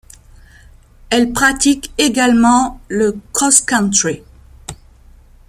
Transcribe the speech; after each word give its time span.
Elle 1.11 1.31
pratique 1.31 1.93
également 1.99 2.81
le 2.89 3.19
cross-country. 3.33 4.23